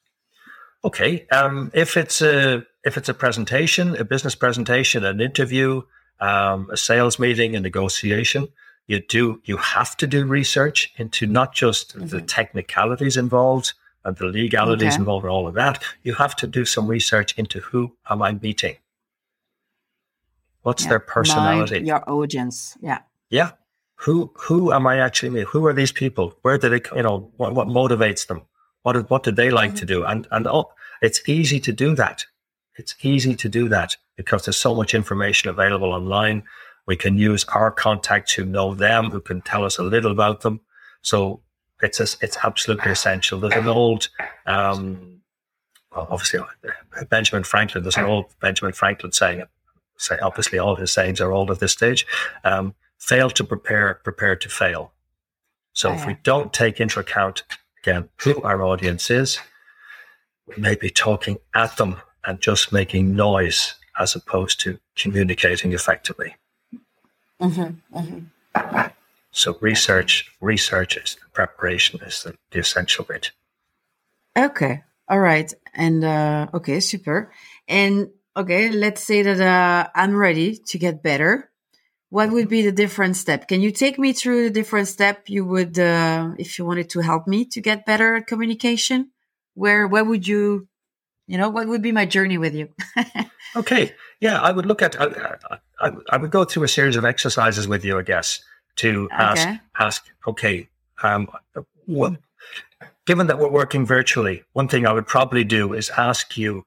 [0.82, 5.82] Okay, um, if it's a if it's a presentation, a business presentation, an interview,
[6.18, 8.48] um, a sales meeting, a negotiation,
[8.90, 12.08] you do you have to do research into not just mm-hmm.
[12.08, 13.72] the technicalities involved
[14.04, 14.96] and the legalities okay.
[14.96, 15.82] involved, all of that.
[16.02, 18.76] You have to do some research into who am I meeting.
[20.62, 20.90] What's yeah.
[20.90, 21.76] their personality?
[21.76, 23.52] Mind your audience, yeah, yeah
[24.00, 25.48] who who am I actually meeting?
[25.52, 26.34] Who are these people?
[26.42, 28.42] Where did they, you know, what, what motivates them?
[28.82, 30.04] What what did they like to do?
[30.04, 30.72] And and oh,
[31.02, 32.24] it's easy to do that.
[32.76, 36.44] It's easy to do that because there's so much information available online.
[36.90, 40.40] We can use our contacts who know them, who can tell us a little about
[40.40, 40.60] them.
[41.02, 41.40] So
[41.80, 43.38] it's a, it's absolutely essential.
[43.38, 44.08] There's an old,
[44.44, 45.20] um,
[45.94, 47.84] well, obviously uh, Benjamin Franklin.
[47.84, 49.44] There's an old Benjamin Franklin saying.
[49.98, 52.08] Say obviously all his sayings are old at this stage.
[52.42, 54.90] Um, fail to prepare, prepare to fail.
[55.72, 57.44] So if we don't take into account,
[57.84, 59.38] again, who our audience is,
[60.48, 66.34] we may be talking at them and just making noise as opposed to communicating effectively.
[67.40, 68.86] Mm-hmm, mm-hmm.
[69.32, 73.30] So research, research is preparation is the, the essential bit.
[74.36, 74.82] Okay.
[75.08, 75.52] All right.
[75.74, 77.32] And uh, okay, super.
[77.68, 81.50] And okay, let's say that uh, I'm ready to get better
[82.10, 83.48] what would be the different step?
[83.48, 87.00] Can you take me through the different step you would, uh, if you wanted to
[87.00, 89.10] help me to get better at communication?
[89.54, 90.68] Where, where would you,
[91.30, 92.68] you know, what would be my journey with you?
[93.56, 93.94] okay.
[94.18, 95.36] Yeah, I would look at, I,
[95.80, 98.42] I, I, would go through a series of exercises with you, I guess,
[98.76, 99.60] to ask, okay.
[99.78, 100.68] ask, okay,
[101.04, 101.28] um,
[101.86, 102.16] well,
[103.06, 106.66] given that we're working virtually, one thing I would probably do is ask you,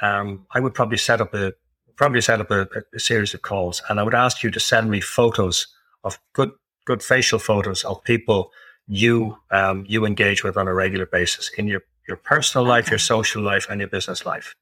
[0.00, 1.52] um, I would probably set up a,
[1.96, 4.92] probably set up a, a, series of calls and I would ask you to send
[4.92, 5.66] me photos
[6.04, 6.52] of good,
[6.84, 8.52] good facial photos of people
[8.86, 12.98] you, um, you engage with on a regular basis in your, your personal life, your
[12.98, 14.54] social life and your business life.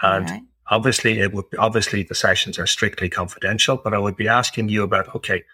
[0.00, 0.42] And right.
[0.70, 4.82] obviously it would, obviously the sessions are strictly confidential, but I would be asking you
[4.82, 5.44] about, okay,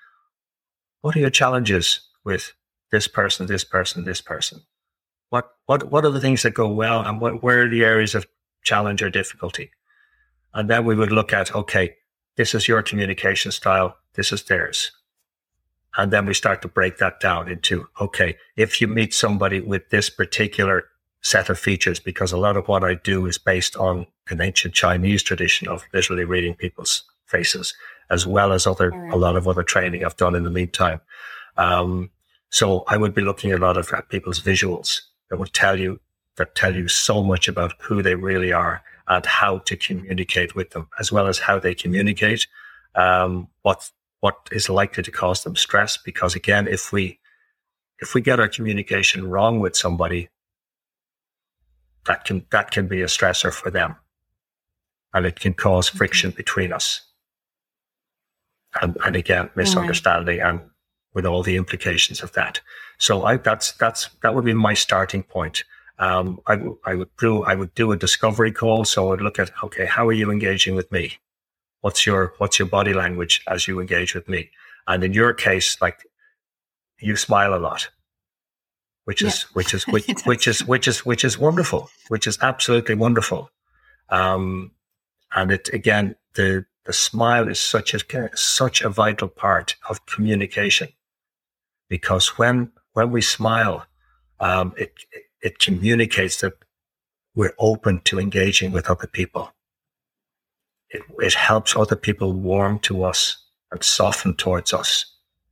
[1.01, 2.55] what are your challenges with
[2.91, 4.63] this person, this person, this person?
[5.31, 8.15] What, what, what are the things that go well and what, where are the areas
[8.15, 8.27] of
[8.65, 9.71] challenge or difficulty?
[10.55, 11.97] And then we would look at, okay,
[12.37, 14.93] this is your communication style, this is theirs.
[15.99, 19.91] And then we start to break that down into, okay, if you meet somebody with
[19.91, 20.85] this particular
[21.23, 24.75] set of features, because a lot of what I do is based on an ancient
[24.75, 27.75] Chinese tradition of literally reading people's faces,
[28.11, 29.13] as well as other, right.
[29.13, 31.01] a lot of other training I've done in the meantime.
[31.57, 32.11] Um,
[32.51, 35.79] so I would be looking at a lot of at people's visuals that would tell
[35.79, 35.99] you,
[36.37, 40.71] that tell you so much about who they really are and how to communicate with
[40.71, 42.47] them, as well as how they communicate,
[42.95, 45.97] um, what what is likely to cause them stress.
[45.97, 47.19] Because again, if we
[48.01, 50.29] if we get our communication wrong with somebody,
[52.07, 53.97] that can that can be a stressor for them,
[55.13, 57.03] and it can cause friction between us.
[58.83, 60.61] And, and again, misunderstanding and
[61.15, 62.61] with all the implications of that.
[62.99, 65.65] So I, that's that's that would be my starting point.
[65.99, 68.85] Um, I, I would do I would do a discovery call.
[68.85, 71.19] So I would look at okay, how are you engaging with me?
[71.81, 74.51] What's your what's your body language as you engage with me?
[74.87, 76.07] And in your case, like
[76.99, 77.89] you smile a lot,
[79.05, 79.55] which is yeah.
[79.55, 83.51] which is which, which is which is which is wonderful, which is absolutely wonderful.
[84.09, 84.73] Um,
[85.35, 90.89] and it again the the smile is such a such a vital part of communication
[91.89, 93.87] because when when we smile,
[94.41, 96.55] um, it, it it communicates that
[97.35, 99.53] we're open to engaging with other people.
[100.91, 103.37] It, it helps other people warm to us
[103.71, 105.05] and soften towards us.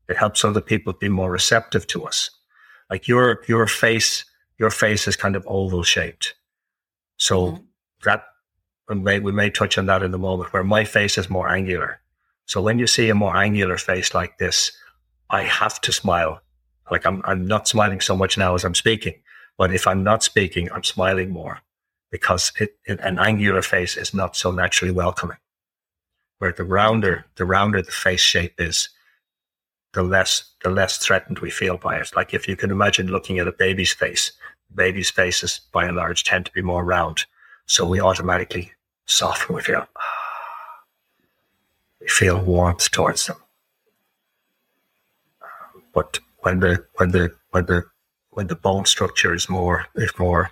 [0.08, 2.30] It helps other people be more receptive to us.
[2.90, 4.24] Like your your face,
[4.58, 6.34] your face is kind of oval shaped.
[7.18, 7.62] So mm-hmm.
[8.04, 8.24] that
[8.88, 11.48] we may, we may touch on that in a moment where my face is more
[11.48, 12.00] angular.
[12.46, 14.70] So when you see a more angular face like this,
[15.28, 16.40] I have to smile.
[16.90, 19.14] Like I'm, I'm not smiling so much now as I'm speaking,
[19.58, 21.60] but if I'm not speaking, I'm smiling more
[22.10, 25.38] because it, it, an angular face is not so naturally welcoming.
[26.38, 28.90] Where the rounder, the rounder the face shape is,
[29.92, 32.10] the less, the less threatened we feel by it.
[32.14, 34.32] Like if you can imagine looking at a baby's face,
[34.74, 37.24] baby's faces by and large tend to be more round.
[37.66, 38.72] So we automatically
[39.06, 39.56] soften.
[39.56, 39.86] We feel,
[42.00, 43.38] we feel warmth towards them.
[45.94, 47.84] But when the when the when the
[48.28, 50.50] when the bone structure is more is more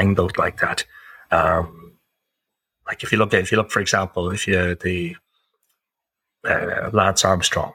[0.00, 0.84] angled like that.
[1.30, 1.92] Um,
[2.86, 5.16] like if you look at if you look for example, if you the
[6.44, 7.72] uh, Lance Armstrong,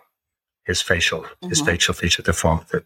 [0.66, 1.50] his facial mm-hmm.
[1.50, 2.84] his facial features, the form the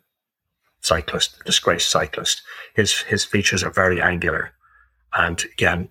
[0.81, 2.41] cyclist, the disgraced cyclist,
[2.75, 4.51] his his features are very angular,
[5.13, 5.89] and again,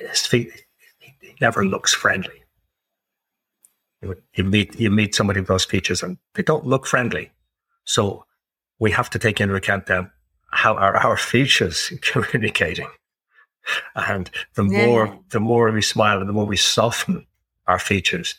[0.00, 0.66] his feet
[0.98, 2.44] he never looks friendly.
[4.34, 7.30] You meet you meet somebody with those features, and they don't look friendly.
[7.84, 8.24] So
[8.78, 10.10] we have to take into account then
[10.50, 12.88] how are our features communicating.
[13.94, 14.86] And the yeah.
[14.86, 17.26] more the more we smile and the more we soften
[17.66, 18.34] our features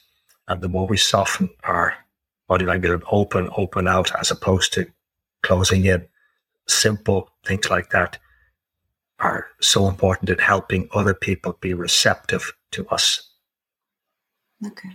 [0.48, 1.96] and the more we soften our
[2.48, 4.92] body language open, open out as opposed to
[5.44, 6.08] closing in.
[6.68, 8.18] Simple things like that
[9.20, 13.30] are so important in helping other people be receptive to us.
[14.66, 14.90] Okay.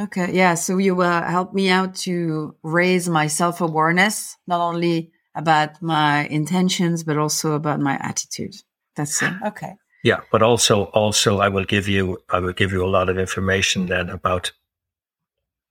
[0.00, 0.54] Okay, yeah.
[0.54, 6.26] So you uh, help me out to raise my self awareness, not only about my
[6.26, 8.54] intentions, but also about my attitude.
[8.96, 9.32] That's it.
[9.46, 9.74] Okay.
[10.04, 13.18] Yeah, but also, also, I will give you, I will give you a lot of
[13.18, 14.50] information then about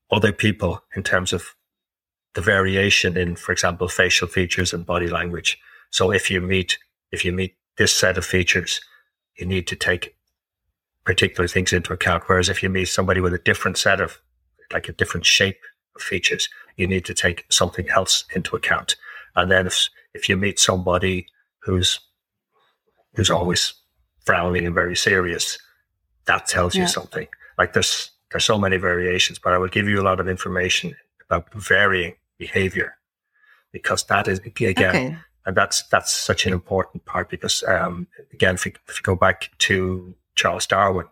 [0.10, 1.56] other people in terms of
[2.34, 5.60] the variation in, for example, facial features and body language.
[5.90, 6.78] So if you meet,
[7.12, 8.80] if you meet this set of features,
[9.38, 10.16] you need to take
[11.04, 12.24] particular things into account.
[12.28, 14.22] Whereas if you meet somebody with a different set of,
[14.72, 15.60] like a different shape
[15.96, 16.48] of features,
[16.78, 18.96] you need to take something else into account.
[19.36, 21.28] And then if, if you meet somebody
[21.60, 22.00] who's,
[23.16, 23.74] who's always
[24.26, 25.58] frowning and very serious,
[26.26, 26.84] that tells yeah.
[26.84, 27.28] you something.
[27.58, 30.96] Like there's, there's so many variations, but I will give you a lot of information
[31.26, 32.98] about varying behavior
[33.72, 35.18] because that is again, okay.
[35.46, 39.16] and that's, that's such an important part because, um, again, if you, if you go
[39.16, 41.08] back to Charles Darwin.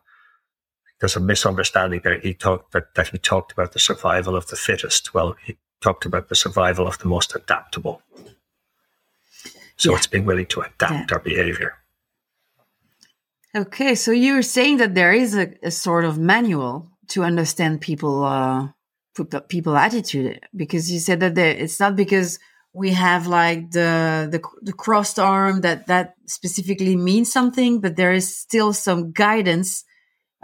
[1.00, 2.20] There's a misunderstanding there.
[2.20, 5.14] He talked that, that he talked about the survival of the fittest.
[5.14, 8.02] Well, he talked about the survival of the most adaptable.
[9.78, 9.98] So yeah.
[9.98, 11.16] it's being willing to adapt yeah.
[11.16, 11.76] our behavior.
[13.56, 18.24] Okay, so you're saying that there is a, a sort of manual to understand people
[18.24, 18.68] uh,
[19.48, 22.40] people attitude because you said that there, it's not because
[22.74, 28.14] we have like the, the the crossed arm that that specifically means something but there
[28.14, 29.84] is still some guidance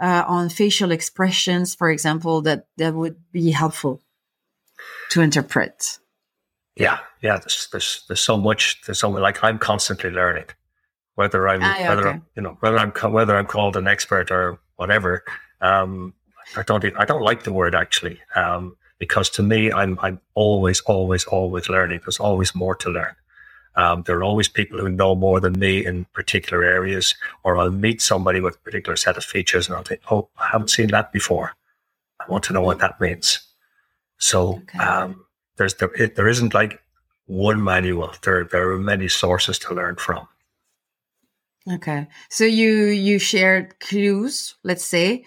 [0.00, 4.02] uh, on facial expressions for example that that would be helpful
[5.10, 5.98] to interpret
[6.76, 10.46] yeah yeah there's there's, there's so much there's so much like i'm constantly learning
[11.14, 12.16] whether i'm ah, yeah, whether okay.
[12.16, 15.24] I'm, you know whether i'm whether i'm called an expert or whatever
[15.60, 16.14] um
[16.54, 16.84] I don't.
[16.98, 21.68] I don't like the word actually, um, because to me, I'm I'm always, always, always
[21.68, 22.00] learning.
[22.04, 23.16] There's always more to learn.
[23.74, 27.70] Um, there are always people who know more than me in particular areas, or I'll
[27.70, 30.88] meet somebody with a particular set of features, and I'll think, "Oh, I haven't seen
[30.88, 31.54] that before.
[32.20, 33.40] I want to know what that means."
[34.18, 34.78] So okay.
[34.78, 36.80] um, there's there, it, there isn't like
[37.26, 38.12] one manual.
[38.22, 40.28] There there are many sources to learn from.
[41.70, 45.24] Okay, so you you shared clues, let's say,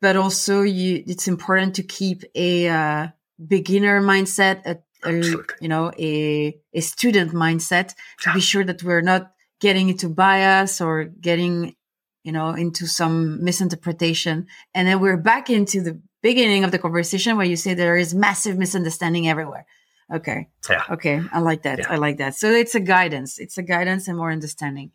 [0.00, 3.08] but also you it's important to keep a uh,
[3.46, 5.14] beginner mindset, a, a
[5.60, 10.80] you know a a student mindset to be sure that we're not getting into bias
[10.80, 11.74] or getting
[12.22, 17.36] you know into some misinterpretation, and then we're back into the beginning of the conversation
[17.36, 19.66] where you say there is massive misunderstanding everywhere.
[20.12, 20.48] Okay.
[20.68, 20.82] Yeah.
[20.90, 21.22] Okay.
[21.32, 21.78] I like that.
[21.78, 21.86] Yeah.
[21.88, 22.34] I like that.
[22.34, 23.38] So it's a guidance.
[23.38, 24.90] It's a guidance and more understanding.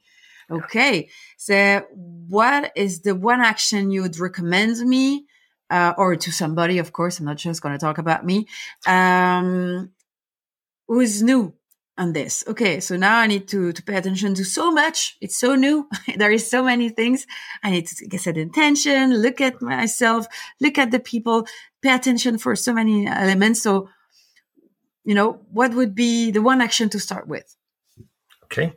[0.51, 1.09] Okay.
[1.37, 5.25] So what is the one action you would recommend me,
[5.69, 8.47] uh, or to somebody, of course, I'm not just going to talk about me,
[8.85, 9.91] um,
[10.87, 11.53] who is new
[11.97, 12.43] on this.
[12.47, 12.79] Okay.
[12.79, 15.17] So now I need to, to pay attention to so much.
[15.21, 15.87] It's so new.
[16.17, 17.25] there is so many things.
[17.63, 20.27] I need to set intention, look at myself,
[20.59, 21.47] look at the people,
[21.81, 23.61] pay attention for so many elements.
[23.61, 23.89] So
[25.05, 27.55] you know, what would be the one action to start with?
[28.45, 28.73] Okay.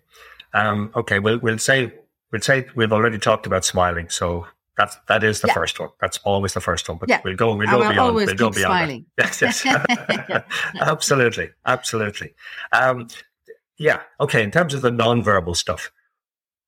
[0.55, 1.19] Um, okay.
[1.19, 1.93] We'll, we'll say,
[2.31, 4.11] we'll say we've already talked about smiling.
[4.11, 4.47] So
[4.79, 5.55] that's, that is the yeah.
[5.55, 5.89] first one.
[6.01, 7.21] That's always the first one, but yeah.
[7.25, 9.05] we'll go, we'll go beyond, we'll go beyond.
[9.19, 9.67] Yes, yes.
[10.81, 11.51] absolutely.
[11.67, 12.33] Absolutely.
[12.71, 13.09] Um,
[13.77, 14.03] yeah.
[14.21, 14.43] Okay.
[14.45, 15.91] In terms of the non-verbal stuff,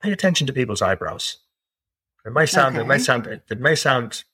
[0.02, 1.38] pay attention to people's eyebrows.
[2.26, 2.84] It may sound, okay.
[2.84, 4.24] it may sound, it may sound,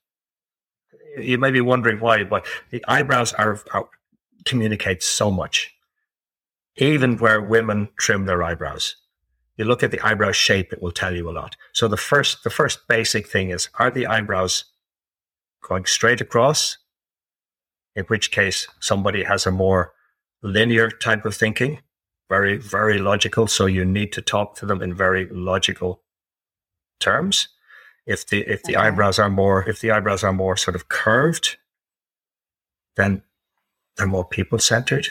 [1.18, 3.91] you may be wondering why, but the eyebrows are, are
[4.47, 5.74] communicates so much.
[6.77, 8.97] Even where women trim their eyebrows.
[9.57, 11.57] You look at the eyebrow shape, it will tell you a lot.
[11.73, 14.65] So the first, the first basic thing is, are the eyebrows
[15.63, 16.79] going straight across?
[17.95, 19.95] In which case somebody has a more
[20.43, 21.81] linear type of thinking,
[22.29, 23.47] very, very logical.
[23.47, 26.03] So you need to talk to them in very logical
[27.01, 27.49] terms.
[28.05, 28.87] If the, if the okay.
[28.89, 31.57] eyebrows are more, if the eyebrows are more sort of curved,
[32.97, 33.23] then
[33.97, 35.09] they're more people centered.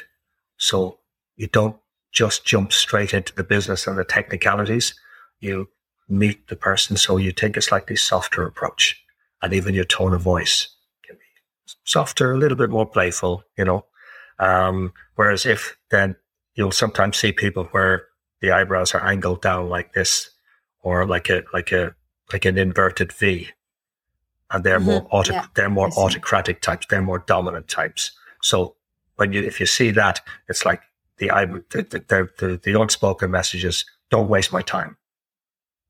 [0.57, 0.99] So
[1.35, 1.77] you don't
[2.15, 4.95] just jump straight into the business and the technicalities.
[5.41, 5.67] You
[6.07, 6.97] meet the person.
[6.97, 8.99] So you take a slightly softer approach
[9.41, 10.69] and even your tone of voice
[11.05, 13.85] can be softer, a little bit more playful, you know.
[14.39, 16.15] Um, whereas if then
[16.55, 18.07] you'll sometimes see people where
[18.41, 20.29] the eyebrows are angled down like this
[20.81, 21.95] or like a, like a,
[22.31, 23.49] like an inverted V
[24.51, 24.89] and they're mm-hmm.
[24.89, 26.87] more auto, yeah, they're more autocratic types.
[26.89, 28.11] They're more dominant types.
[28.41, 28.75] So
[29.17, 30.81] when you, if you see that, it's like
[31.17, 31.27] the,
[31.69, 34.97] the, the, the, the unspoken messages, don't waste my time.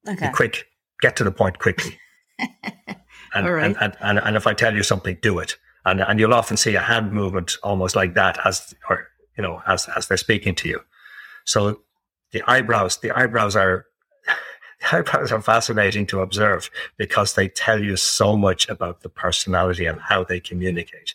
[0.07, 0.27] Okay.
[0.27, 0.67] Be quick,
[1.01, 1.97] get to the point quickly.
[3.33, 5.57] and, and, and, and, and if I tell you something, do it.
[5.85, 9.07] And, and you'll often see a hand movement almost like that as, or,
[9.37, 10.81] you know, as, as they're speaking to you.
[11.45, 11.81] So
[12.31, 13.85] the eyebrows, the eyebrows are,
[14.79, 19.85] the eyebrows are fascinating to observe because they tell you so much about the personality
[19.85, 21.13] and how they communicate.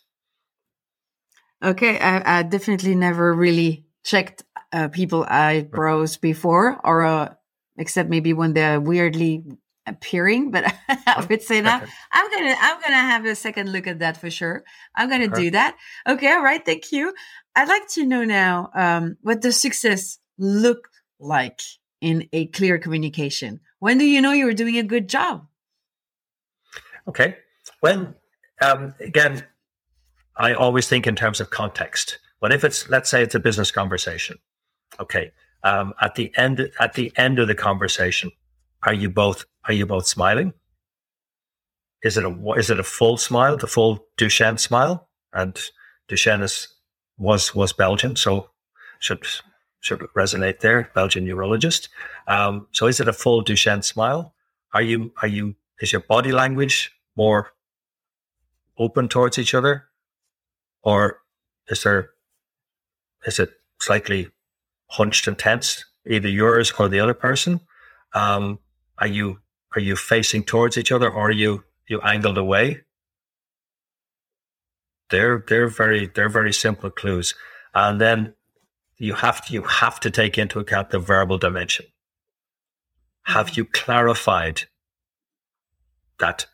[1.63, 7.35] Okay, I, I definitely never really checked uh, people eyebrows before, or uh,
[7.77, 9.45] except maybe when they're weirdly
[9.87, 10.51] appearing.
[10.51, 14.17] But I would say that I'm gonna I'm gonna have a second look at that
[14.17, 14.65] for sure.
[14.95, 15.77] I'm gonna do that.
[16.07, 17.13] Okay, all right, thank you.
[17.55, 20.89] I'd like to know now um, what does success look
[21.19, 21.61] like
[22.01, 23.61] in a clear communication.
[23.79, 25.47] When do you know you're doing a good job?
[27.09, 27.37] Okay,
[27.83, 28.15] well,
[28.63, 29.45] um, again,
[30.37, 32.19] I always think in terms of context.
[32.41, 34.39] But if it's, let's say it's a business conversation.
[34.99, 35.33] Okay.
[35.63, 38.31] Um, at the end, at the end of the conversation,
[38.83, 40.55] are you both, are you both smiling?
[42.03, 45.09] Is it a, is it a full smile, the full Duchenne smile?
[45.35, 45.61] And
[46.09, 46.69] Duchenne is,
[47.19, 48.17] was, was Belgian.
[48.17, 48.51] So
[49.01, 49.27] should,
[49.81, 50.91] should resonate there.
[50.95, 51.91] Belgian neurologist.
[52.27, 54.35] Um, so is it a full Duchenne smile?
[54.73, 57.53] Are you, are you, is your body language more
[58.79, 59.85] open towards each other?
[60.83, 61.21] or
[61.69, 62.11] is there
[63.27, 63.51] is it
[63.81, 64.29] slightly
[64.89, 67.61] hunched and tense, either yours or the other person?
[68.15, 68.59] Um,
[68.99, 69.41] are you
[69.77, 72.83] are you facing towards each other, or are you you angled away?
[75.11, 77.35] They're they're very they're very simple clues,
[77.75, 78.35] and then
[78.97, 81.87] you have to you have to take into account the verbal dimension.
[83.25, 83.61] Have mm-hmm.
[83.61, 84.63] you clarified
[86.19, 86.47] that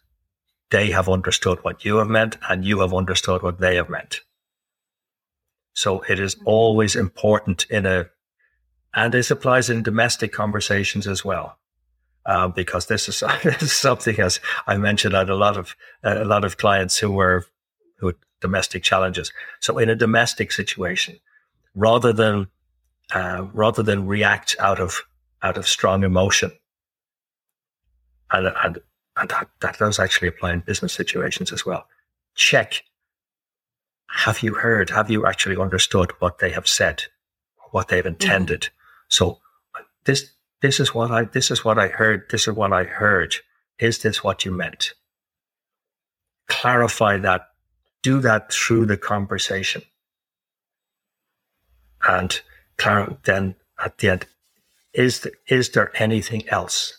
[0.71, 4.21] they have understood what you have meant and you have understood what they have meant.
[5.77, 8.07] So it is always important in a,
[8.95, 11.59] and this applies in domestic conversations as well.
[12.27, 15.77] uh, because this is, this is something as I mentioned, I had a lot of
[16.05, 17.47] uh, a lot of clients who were
[17.99, 19.33] who had domestic challenges.
[19.61, 21.19] So in a domestic situation,
[21.75, 22.49] rather than
[23.15, 25.03] uh, rather than react out of
[25.43, 26.51] out of strong emotion,
[28.33, 28.79] and and,
[29.17, 31.87] and that, that does actually apply in business situations as well.
[32.35, 32.83] Check.
[34.09, 34.91] Have you heard?
[34.91, 37.05] Have you actually understood what they have said,
[37.71, 38.63] what they've intended?
[38.63, 39.05] Mm-hmm.
[39.09, 39.39] So
[40.05, 40.31] this
[40.63, 42.25] this is what I this is what I heard.
[42.31, 43.37] This is what I heard.
[43.79, 44.95] Is this what you meant?
[46.49, 47.49] Clarify that.
[48.03, 49.83] Do that through the conversation.
[52.07, 52.41] And
[53.25, 54.27] then at the end,
[54.93, 56.99] is there, is there anything else?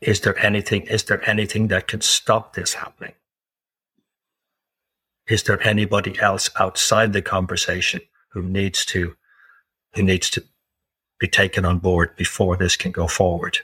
[0.00, 0.82] Is there anything?
[0.82, 3.14] Is there anything that can stop this happening?
[5.30, 8.00] Is there anybody else outside the conversation
[8.32, 9.16] who needs to
[9.94, 10.44] who needs to
[11.20, 13.58] be taken on board before this can go forward.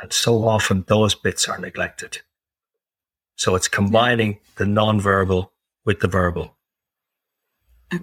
[0.00, 2.18] And so often those bits are neglected.
[3.36, 5.52] So it's combining the non-verbal
[5.84, 6.56] with the verbal.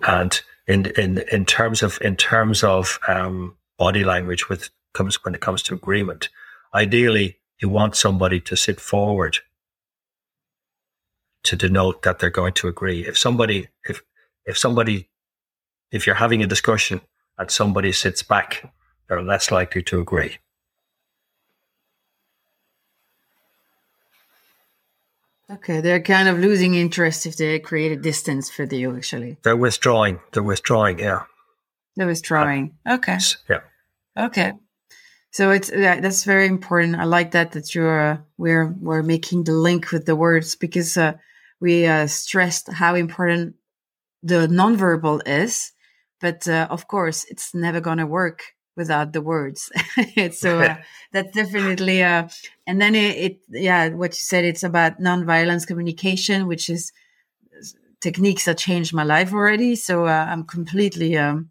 [0.03, 5.35] And in, in, in terms of, in terms of, um, body language with comes, when
[5.35, 6.29] it comes to agreement,
[6.73, 9.37] ideally you want somebody to sit forward
[11.47, 13.05] to denote that they're going to agree.
[13.05, 14.01] If somebody, if,
[14.45, 15.09] if somebody
[15.91, 17.01] if you're having a discussion
[17.37, 18.71] and somebody sits back,
[19.07, 20.37] they're less likely to agree.
[25.49, 29.37] Okay, they're kind of losing interest if they create a distance for you, actually.
[29.43, 30.19] They're withdrawing.
[30.33, 31.23] They're withdrawing, yeah.
[31.95, 32.75] They're withdrawing.
[32.85, 33.17] Okay.
[33.49, 33.61] Yeah.
[34.17, 34.53] Okay.
[35.31, 36.97] So it's yeah, that's very important.
[36.97, 40.97] I like that that you're uh, we're we're making the link with the words because
[40.97, 41.13] uh,
[41.59, 43.55] we uh, stressed how important
[44.23, 45.71] the nonverbal is,
[46.19, 48.43] but uh, of course it's never going to work
[48.75, 49.71] without the words.
[50.31, 50.77] So uh,
[51.11, 52.27] that's definitely uh
[52.67, 56.91] and then it, it, yeah what you said it's about nonviolence communication which is
[58.01, 59.75] techniques that changed my life already.
[59.75, 61.49] So uh, i'm completely um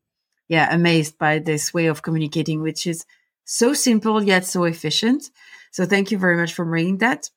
[0.49, 3.05] yeah amazed by this way of communicating which is
[3.45, 5.31] so simple yet so efficient.
[5.73, 7.31] So thank you very much for bringing that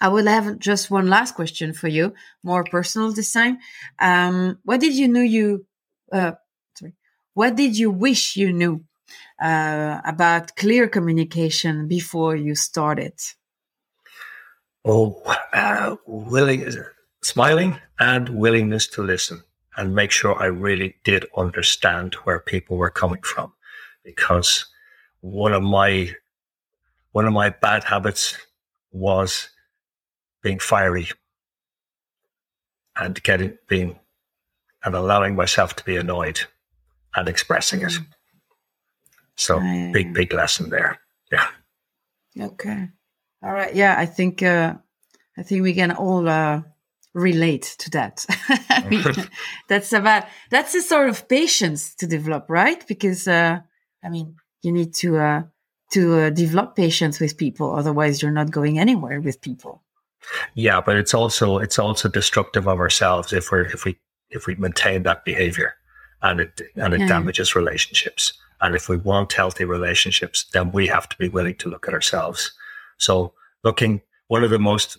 [0.00, 3.58] I will have just one last question for you, more personal this time.
[3.98, 5.66] Um, what did you know you
[6.12, 6.32] uh,
[7.34, 8.84] what did you wish you knew
[9.40, 13.14] uh, about clear communication before you started?
[14.84, 15.22] Oh,
[15.52, 16.66] uh, willing,
[17.22, 19.42] smiling and willingness to listen
[19.76, 23.52] and make sure I really did understand where people were coming from,
[24.02, 24.66] because
[25.20, 26.14] one of my
[27.12, 28.36] one of my bad habits
[28.90, 29.48] was
[30.48, 31.08] being fiery
[32.96, 33.98] and getting being
[34.82, 36.40] and allowing myself to be annoyed
[37.14, 37.92] and expressing it.
[37.92, 38.06] Mm.
[39.36, 39.60] So
[39.92, 41.00] big, big lesson there.
[41.30, 41.48] Yeah.
[42.40, 42.88] Okay.
[43.42, 43.74] All right.
[43.74, 44.74] Yeah, I think uh,
[45.36, 46.62] I think we can all uh,
[47.12, 48.24] relate to that.
[48.90, 49.04] Mean,
[49.68, 52.82] that's about that's a sort of patience to develop, right?
[52.88, 53.60] Because uh,
[54.02, 55.42] I mean, you need to uh,
[55.92, 59.82] to uh, develop patience with people, otherwise you're not going anywhere with people.
[60.54, 63.98] Yeah, but it's also it's also destructive of ourselves if we're if we
[64.30, 65.74] if we maintain that behavior
[66.22, 67.08] and it and it yeah.
[67.08, 68.32] damages relationships.
[68.60, 71.94] And if we want healthy relationships, then we have to be willing to look at
[71.94, 72.52] ourselves.
[72.96, 74.98] So looking one of the most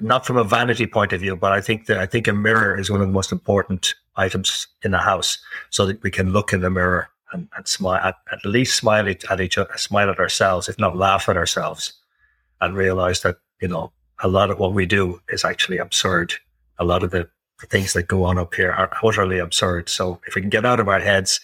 [0.00, 2.78] not from a vanity point of view, but I think that I think a mirror
[2.78, 5.38] is one of the most important items in the house,
[5.70, 9.08] so that we can look in the mirror and, and smile at, at least smile
[9.08, 11.92] at each other, smile at ourselves, if not laugh at ourselves,
[12.60, 13.92] and realize that you know
[14.22, 16.34] a lot of what we do is actually absurd.
[16.78, 17.28] A lot of the
[17.60, 19.88] the things that go on up here are utterly absurd.
[19.88, 21.40] So if we can get out of our heads,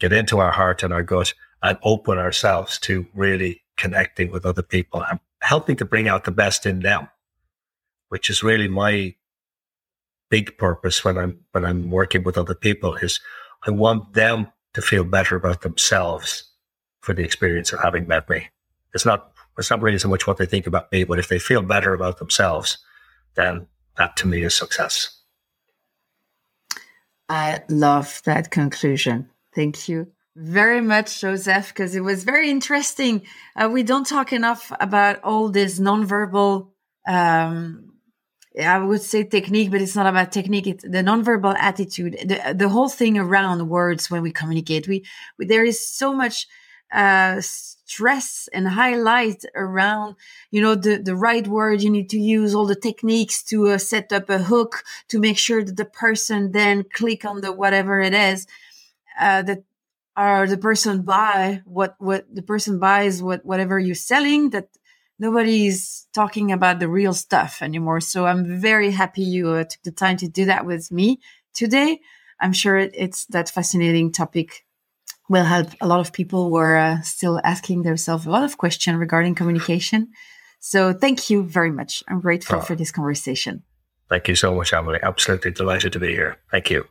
[0.00, 4.62] get into our heart and our gut and open ourselves to really connecting with other
[4.62, 7.08] people and helping to bring out the best in them,
[8.08, 9.14] which is really my
[10.28, 13.20] big purpose when I'm, when I'm working with other people is
[13.66, 16.44] I want them to feel better about themselves
[17.00, 18.48] for the experience of having met me.
[18.94, 21.38] It's not, it's not really so much what they think about me, but if they
[21.38, 22.78] feel better about themselves,
[23.34, 25.20] then that to me is success.
[27.28, 29.30] I love that conclusion.
[29.54, 33.22] Thank you very much, Joseph, because it was very interesting.
[33.54, 36.70] Uh, we don't talk enough about all this nonverbal,
[37.06, 37.92] um,
[38.60, 40.66] I would say technique, but it's not about technique.
[40.66, 44.88] It's the nonverbal attitude, the, the whole thing around words when we communicate.
[44.88, 45.04] We,
[45.38, 46.46] we there is so much
[46.92, 50.16] uh, stress and highlight around,
[50.50, 53.78] you know, the, the right word you need to use, all the techniques to uh,
[53.78, 58.00] set up a hook to make sure that the person then click on the whatever
[58.00, 58.46] it is.
[59.18, 59.64] Uh, that
[60.16, 64.68] or the person buy what what the person buys what whatever you're selling that
[65.18, 68.00] nobody's talking about the real stuff anymore.
[68.00, 71.20] So I'm very happy you uh, took the time to do that with me
[71.52, 72.00] today.
[72.40, 74.64] I'm sure it, it's that fascinating topic
[75.30, 78.58] will help a lot of people who are uh, still asking themselves a lot of
[78.58, 80.08] questions regarding communication.
[80.58, 82.02] So thank you very much.
[82.08, 82.62] I'm grateful oh.
[82.62, 83.62] for this conversation.
[84.08, 84.98] Thank you so much, Emily.
[85.00, 86.36] Absolutely delighted to be here.
[86.50, 86.84] Thank you.